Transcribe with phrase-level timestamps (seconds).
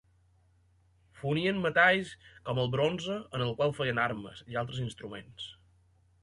[1.19, 2.13] Fonien metalls
[2.47, 5.49] com el bronze, en el qual feien armes i altres instruments.